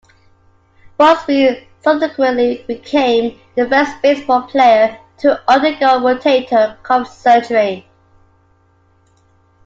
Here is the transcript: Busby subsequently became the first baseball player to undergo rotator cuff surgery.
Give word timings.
Busby 0.97 1.67
subsequently 1.83 2.65
became 2.67 3.39
the 3.55 3.69
first 3.69 4.01
baseball 4.01 4.41
player 4.47 4.97
to 5.19 5.39
undergo 5.47 5.99
rotator 5.99 6.81
cuff 6.81 7.07
surgery. 7.07 7.87